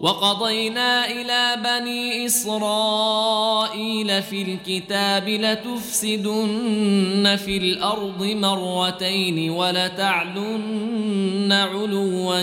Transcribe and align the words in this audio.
وقضينا 0.00 1.10
إلى 1.10 1.56
بني 1.64 2.26
إسرائيل 2.26 4.22
في 4.22 4.42
الكتاب 4.42 5.28
لتفسدن 5.28 7.36
في 7.44 7.56
الأرض 7.56 8.22
مرتين 8.22 9.50
ولتعلن 9.50 11.52
علوا 11.52 12.42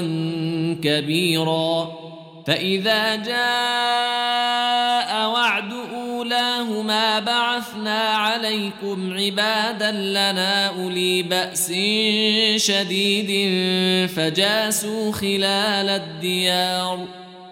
كبيرا. 0.84 1.92
فإذا 2.48 3.16
جاء 3.16 5.30
وعد 5.30 5.74
أولاهما 5.96 7.20
بعثنا 7.20 8.00
عليكم 8.00 9.14
عبادا 9.14 9.92
لنا 9.92 10.68
أولي 10.68 11.24
بأس 11.24 11.72
شديد 12.56 13.30
فجاسوا 14.10 15.12
خلال 15.12 15.90
الديار. 15.90 17.27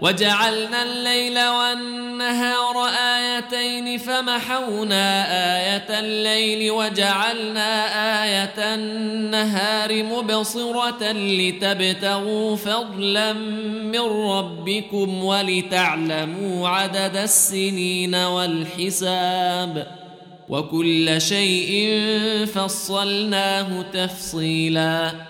وجعلنا 0.00 0.82
الليل 0.82 1.38
والنهار 1.48 2.88
آيتين 2.88 3.98
فمحونا 3.98 5.26
آية 5.58 5.98
الليل 6.00 6.70
وجعلنا 6.70 7.84
آية 8.24 8.74
النهار 8.74 10.02
مبصرة 10.02 11.12
لتبتغوا 11.12 12.56
فضلا 12.56 13.32
من 13.82 14.00
ربكم 14.00 15.24
ولتعلموا 15.24 16.68
عدد 16.68 17.16
السنين 17.16 18.14
والحساب 18.14 19.86
وكل 20.48 21.20
شيء 21.20 21.98
فصلناه 22.54 23.82
تفصيلا 23.82 25.29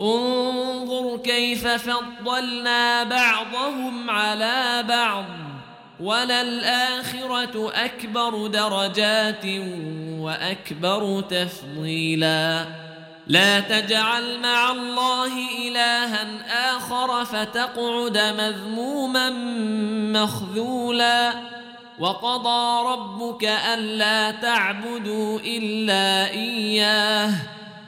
انظر 0.00 1.16
كيف 1.16 1.66
فضلنا 1.66 3.04
بعضهم 3.04 4.10
على 4.10 4.84
بعض 4.88 5.24
وللآخرة 6.00 7.72
أكبر 7.74 8.46
درجات 8.46 9.44
وأكبر 10.18 11.20
تفضيلا. 11.20 12.66
لا 13.26 13.60
تجعل 13.60 14.40
مع 14.40 14.70
الله 14.70 15.32
إلها 15.68 16.26
آخر 16.76 17.24
فتقعد 17.24 18.18
مذموما 18.18 19.30
مخذولا. 20.22 21.32
وقضى 21.98 22.88
ربك 22.92 23.44
ألا 23.44 24.30
تعبدوا 24.30 25.40
إلا 25.40 26.30
إياه. 26.30 27.57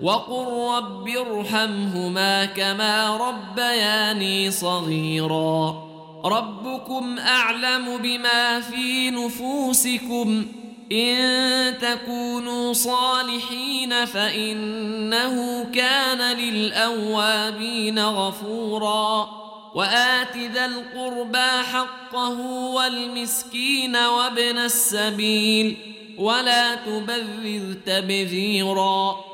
وقل 0.00 0.74
رب 0.76 1.08
ارحمهما 1.08 2.44
كما 2.44 3.16
ربياني 3.16 4.50
صغيرا 4.50 5.84
ربكم 6.24 7.18
اعلم 7.18 7.98
بما 8.02 8.60
في 8.60 9.10
نفوسكم 9.10 10.46
ان 10.92 11.78
تكونوا 11.78 12.72
صالحين 12.72 14.04
فانه 14.04 15.64
كان 15.64 16.36
للاوابين 16.36 17.98
غفورا 17.98 19.28
وات 19.74 20.36
ذا 20.36 20.64
القربى 20.64 21.62
حقه 21.72 22.40
والمسكين 22.50 23.96
وابن 23.96 24.58
السبيل 24.58 25.76
ولا 26.18 26.74
تبذر 26.74 27.74
تبذيرا 27.86 29.33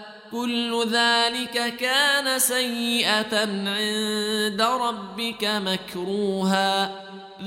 كل 0.31 0.85
ذلك 0.91 1.75
كان 1.77 2.39
سيئة 2.39 3.39
عند 3.67 4.61
ربك 4.61 5.43
مكروها. 5.43 6.91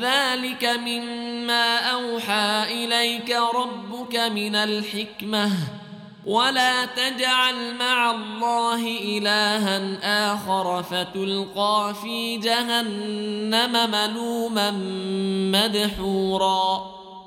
ذلك 0.01 0.65
مما 0.65 1.79
أوحى 1.79 2.85
إليك 2.85 3.37
ربك 3.55 4.17
من 4.17 4.55
الحكمة. 4.55 5.51
ولا 6.27 6.85
تجعل 6.85 7.75
مع 7.75 8.11
الله 8.11 8.99
إلها 8.99 9.99
آخر 10.33 10.83
فتلقى 10.83 11.95
في 12.03 12.37
جهنم 12.37 13.91
ملوما 13.91 14.71
مدحورا. 15.53 17.04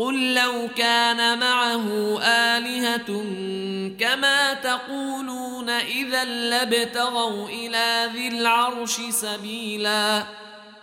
قل 0.00 0.34
لو 0.34 0.68
كان 0.76 1.38
معه 1.38 2.18
آلهة 2.22 3.24
كما 4.00 4.54
تقولون 4.54 5.70
إذا 5.70 6.24
لابتغوا 6.24 7.48
إلى 7.48 8.10
ذي 8.14 8.28
العرش 8.28 9.00
سبيلا 9.10 10.24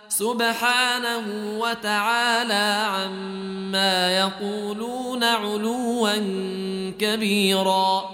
سبحانه 0.08 1.24
وتعالى 1.58 2.86
عما 2.88 4.18
يقولون 4.18 5.24
علوا 5.24 6.10
كبيرا 6.98 8.10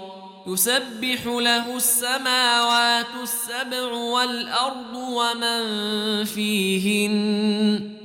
يسبح 0.47 1.25
له 1.25 1.77
السماوات 1.77 3.13
السبع 3.23 3.91
والأرض 3.91 4.95
ومن 4.95 5.63
فيهن 6.25 8.04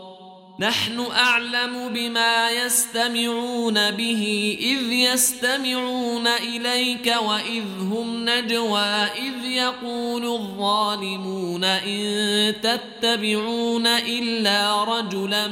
نحن 0.61 1.05
أعلم 1.11 1.93
بما 1.93 2.51
يستمعون 2.51 3.91
به 3.91 4.57
إذ 4.61 4.91
يستمعون 4.91 6.27
إليك 6.27 7.15
وإذ 7.25 7.63
هم 7.79 8.29
نجوى 8.29 9.03
إذ 9.03 9.45
يقول 9.45 10.25
الظالمون 10.25 11.63
إن 11.63 12.53
تتبعون 12.61 13.87
إلا 13.87 14.83
رجلا 14.83 15.47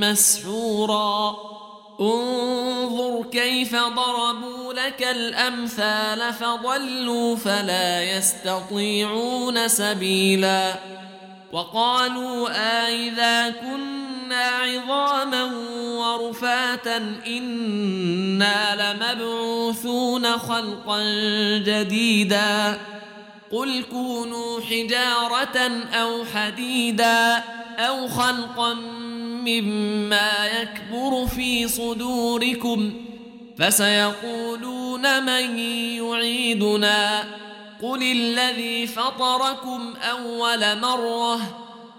مسحورا. 0.00 1.36
انظر 2.00 3.24
كيف 3.32 3.76
ضربوا 3.76 4.72
لك 4.72 5.02
الأمثال 5.02 6.32
فضلوا 6.32 7.36
فلا 7.36 8.16
يستطيعون 8.16 9.68
سبيلا. 9.68 10.74
وقالوا 11.52 12.48
أإذا 12.50 13.50
كنا 13.50 14.07
عظاما 14.32 15.44
ورفاتا 15.98 16.96
إنا 17.26 18.94
لمبعوثون 18.94 20.26
خلقا 20.38 21.00
جديدا 21.58 22.78
قل 23.52 23.84
كونوا 23.90 24.60
حجارة 24.60 25.58
أو 25.94 26.24
حديدا 26.24 27.44
أو 27.78 28.08
خلقا 28.08 28.74
مما 29.44 30.30
يكبر 30.46 31.26
في 31.26 31.68
صدوركم 31.68 32.92
فسيقولون 33.58 35.24
من 35.24 35.58
يعيدنا 35.98 37.24
قل 37.82 38.02
الذي 38.02 38.86
فطركم 38.86 39.94
اول 40.10 40.80
مره 40.80 41.67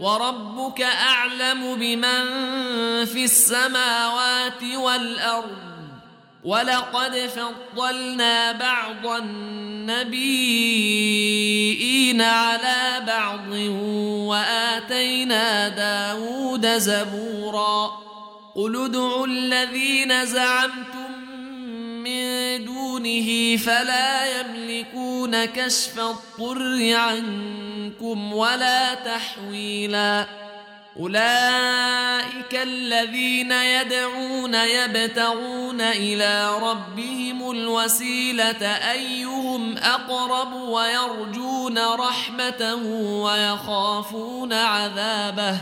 وربك 0.00 0.82
أعلم 0.82 1.74
بمن 1.74 2.24
في 3.04 3.24
السماوات 3.24 4.62
والأرض 4.74 5.66
ولقد 6.44 7.16
فضلنا 7.16 8.52
بعض 8.52 9.06
النبيين 9.06 10.26
على 12.22 13.02
بعض 13.06 13.48
وآتينا 14.28 15.68
داود 15.68 16.66
زبورا 16.66 17.90
قل 18.54 18.84
ادعوا 18.84 19.26
الذين 19.26 20.26
زعمتم 20.26 20.95
من 22.06 22.64
دونه 22.64 23.56
فلا 23.56 24.40
يملكون 24.40 25.44
كشف 25.44 25.98
الضر 25.98 26.94
عنكم 26.96 28.32
ولا 28.32 28.94
تحويلا. 28.94 30.26
أولئك 31.00 32.54
الذين 32.54 33.52
يدعون 33.52 34.54
يبتغون 34.54 35.80
إلى 35.80 36.58
ربهم 36.58 37.50
الوسيلة 37.50 38.66
أيهم 38.92 39.78
أقرب 39.78 40.52
ويرجون 40.52 41.78
رحمته 41.78 42.84
ويخافون 43.02 44.52
عذابه. 44.52 45.56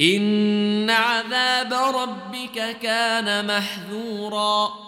إن 0.00 0.90
عذاب 0.90 1.72
ربك 1.72 2.76
كان 2.82 3.46
محذورا. 3.46 4.87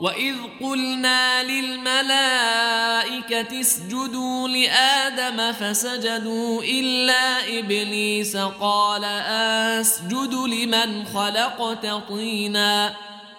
واذ 0.00 0.36
قلنا 0.62 1.42
للملائكه 1.42 2.80
اسجدوا 3.60 4.48
لادم 4.48 5.52
فسجدوا 5.52 6.62
الا 6.62 7.58
ابليس 7.58 8.36
قال 8.36 9.04
اسجد 9.04 10.34
لمن 10.34 11.04
خلقت 11.04 11.86
طينا 12.08 12.94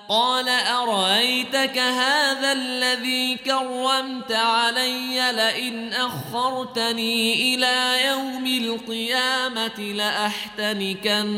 قال 0.10 0.50
ارايتك 0.50 1.78
هذا 1.78 2.51
الذي 2.51 3.36
كرمت 3.36 4.32
علي 4.32 5.32
لئن 5.32 5.94
اخرتني 5.94 7.56
إلى 7.56 8.06
يوم 8.06 8.46
القيامه 8.46 9.80
لاحتنكن 9.80 11.30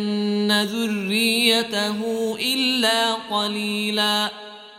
ذريته 0.71 1.99
الا 2.39 3.13
قليلا 3.13 4.50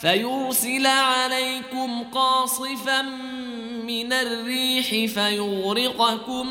فيرسل 0.00 0.86
عليكم 0.86 2.04
قاصفا 2.14 3.02
من 3.82 4.12
الريح 4.12 4.88
فيغرقكم 4.88 6.46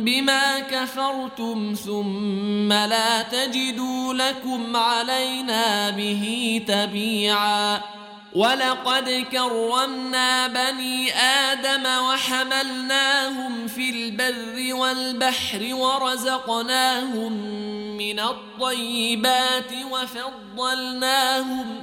بما 0.00 0.58
كفرتم 0.58 1.74
ثم 1.84 2.72
لا 2.72 3.22
تجدوا 3.22 4.14
لكم 4.14 4.76
علينا 4.76 5.90
به 5.90 6.62
تبيعا. 6.68 7.80
ولقد 8.34 9.26
كرمنا 9.32 10.46
بني 10.46 11.14
آدم 11.14 11.86
وحملناهم 12.04 13.66
في 13.66 13.90
البر 13.90 14.74
والبحر 14.74 15.74
ورزقناهم 15.74 17.32
من 17.96 18.20
الطيبات 18.20 19.72
وفضلناهم 19.90 21.82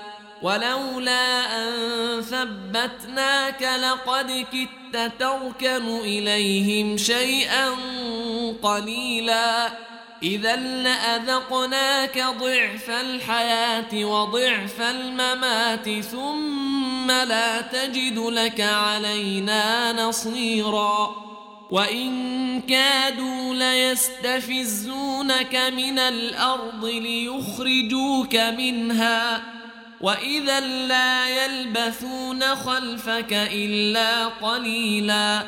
ولولا 0.41 1.57
أن 1.57 2.21
ثبتناك 2.21 3.61
لقد 3.61 4.45
كدت 4.53 5.11
تركن 5.19 5.99
إليهم 5.99 6.97
شيئا 6.97 7.69
قليلا. 8.63 9.69
إذا 10.23 10.55
لأذقناك 10.55 12.25
ضعف 12.39 12.89
الحياة 12.89 14.05
وضعف 14.05 14.81
الممات 14.81 15.99
ثم 15.99 17.11
لا 17.11 17.61
تجد 17.61 18.17
لك 18.17 18.61
علينا 18.61 19.93
نصيرا. 19.93 21.15
وإن 21.71 22.61
كادوا 22.61 23.55
ليستفزونك 23.55 25.55
من 25.55 25.99
الأرض 25.99 26.85
ليخرجوك 26.85 28.35
منها. 28.35 29.60
واذا 30.01 30.59
لا 30.59 31.29
يلبثون 31.45 32.55
خلفك 32.55 33.33
الا 33.33 34.25
قليلا 34.25 35.43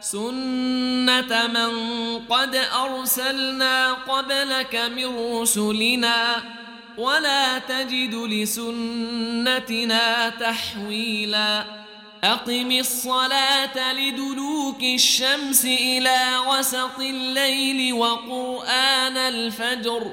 سنه 0.00 1.46
من 1.46 1.72
قد 2.18 2.56
ارسلنا 2.56 3.92
قبلك 3.92 4.76
من 4.96 5.40
رسلنا 5.40 6.42
ولا 6.98 7.58
تجد 7.58 8.14
لسنتنا 8.14 9.78
تحويلا 10.28 11.64
اقم 12.24 12.72
الصلاه 12.72 13.92
لدلوك 13.92 14.82
الشمس 14.82 15.64
إلى 15.64 16.36
غسق 16.36 17.00
الليل 17.00 17.92
وقران 17.92 19.16
الفجر 19.16 20.12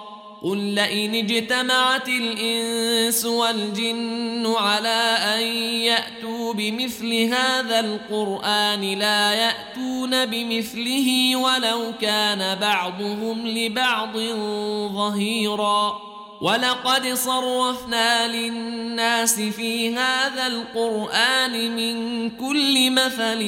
قل 0.43 0.57
لئن 0.57 1.15
اجتمعت 1.15 2.07
الإنس 2.07 3.25
والجن 3.25 4.53
على 4.57 5.17
أن 5.35 5.41
يأتوا 5.81 6.53
بمثل 6.53 7.13
هذا 7.13 7.79
القرآن 7.79 8.81
لا 8.81 9.33
يأتون 9.33 10.25
بمثله 10.25 11.35
ولو 11.35 11.93
كان 12.01 12.59
بعضهم 12.59 13.47
لبعض 13.47 14.17
ظهيرا. 14.93 16.01
ولقد 16.41 17.07
صرفنا 17.13 18.27
للناس 18.27 19.39
في 19.39 19.95
هذا 19.95 20.47
القرآن 20.47 21.75
من 21.75 22.29
كل 22.29 22.91
مثل 22.91 23.41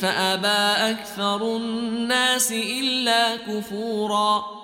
فأبى 0.00 0.90
أكثر 0.90 1.56
الناس 1.56 2.52
إلا 2.52 3.36
كفوراً. 3.36 4.63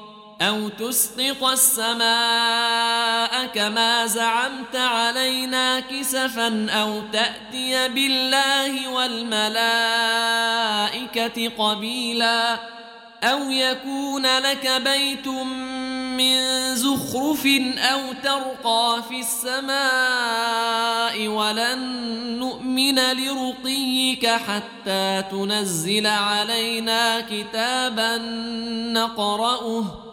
أو 0.41 0.69
تسقط 0.69 1.43
السماء 1.43 3.45
كما 3.45 4.05
زعمت 4.05 4.75
علينا 4.75 5.79
كسفا 5.79 6.67
أو 6.69 7.01
تأتي 7.13 7.87
بالله 7.87 8.89
والملائكة 8.89 9.51
قبيلا 11.57 12.59
أو 13.23 13.51
يكون 13.51 14.25
لك 14.25 14.81
بيت 14.85 15.27
من 16.17 16.41
زخرف 16.75 17.47
أو 17.77 17.99
ترقى 18.23 19.03
في 19.09 19.19
السماء 19.19 21.27
ولن 21.27 21.79
نؤمن 22.39 22.95
لرقيك 22.95 24.27
حتى 24.27 25.23
تنزل 25.31 26.07
علينا 26.07 27.21
كتابا 27.21 28.17
نقرأه 28.93 30.10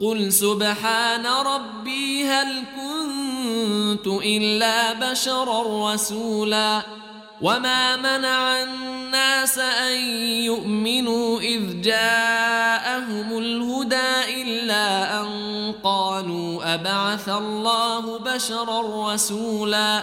قل 0.00 0.32
سبحان 0.32 1.26
ربي 1.26 2.24
هل 2.24 2.64
كنت 2.76 4.06
إلا 4.06 4.92
بشرا 4.92 5.92
رسولا 5.92 6.82
وما 7.40 7.96
منع 7.96 8.62
الناس 8.62 9.58
أن 9.58 9.96
يؤمنوا 10.44 11.40
إذ 11.40 11.80
جاءهم 11.80 13.38
الهدى 13.38 14.42
إلا 14.42 15.20
أن 15.20 15.28
قالوا 15.84 16.74
أبعث 16.74 17.28
الله 17.28 18.18
بشرا 18.18 19.12
رسولا 19.12 20.02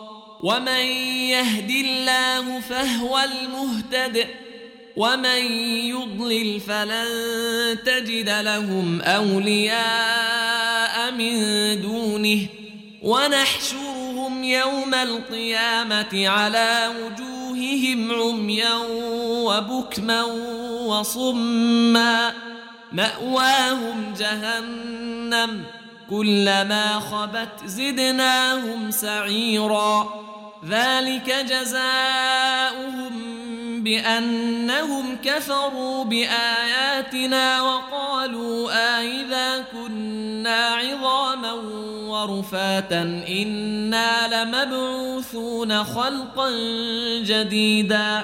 ومن 0.43 0.85
يهد 1.29 1.69
الله 1.69 2.59
فهو 2.59 3.19
المهتد 3.19 4.27
ومن 4.95 5.41
يضلل 5.85 6.59
فلن 6.59 7.07
تجد 7.85 8.29
لهم 8.29 9.01
أولياء 9.01 10.31
من 11.11 11.35
دونه 11.81 12.39
ونحشرهم 13.01 14.43
يوم 14.43 14.93
القيامة 14.93 16.27
على 16.27 16.91
وجوههم 16.99 18.11
عميا 18.21 18.73
وبكما 19.45 20.23
وصما 20.85 22.33
مأواهم 22.91 24.13
جهنم 24.19 25.63
كلما 26.09 26.99
خبت 26.99 27.65
زدناهم 27.65 28.91
سعيرا 28.91 30.21
ذلك 30.65 31.35
جزاؤهم 31.49 33.11
بأنهم 33.83 35.17
كفروا 35.23 36.03
بآياتنا 36.03 37.61
وقالوا 37.61 38.71
آئذا 38.97 39.65
كنا 39.73 40.65
عظاما 40.67 41.51
ورفاتا 42.07 43.01
إنا 43.29 44.43
لمبعوثون 44.43 45.83
خلقا 45.83 46.49
جديدا 47.23 48.23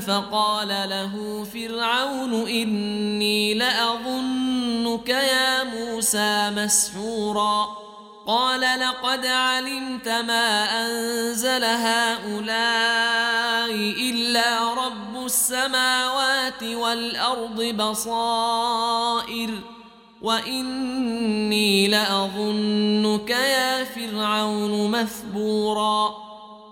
فقال 0.00 0.68
له 0.68 1.44
فرعون 1.54 2.48
إني 2.48 3.54
لأظنك 3.54 5.08
يا 5.08 5.64
موسى 5.64 6.50
مسحورا. 6.50 7.68
قال 8.26 8.60
لقد 8.60 9.26
علمت 9.26 10.08
ما 10.08 10.64
أنزل 10.86 11.64
هؤلاء 11.64 13.70
إلا 14.10 14.74
رب 14.74 15.24
السماوات 15.24 16.62
والأرض 16.62 17.62
بصائر 17.62 19.50
وإني 20.22 21.88
لأظنك 21.88 23.30
يا 23.30 23.84
فرعون 23.84 24.90
مثبورا. 24.90 26.25